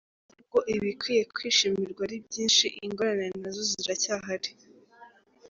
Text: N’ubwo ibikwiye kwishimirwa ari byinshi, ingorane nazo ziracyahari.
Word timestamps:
N’ubwo 0.33 0.59
ibikwiye 0.75 1.21
kwishimirwa 1.35 2.01
ari 2.07 2.17
byinshi, 2.27 2.65
ingorane 2.85 3.27
nazo 3.41 3.61
ziracyahari. 3.69 4.49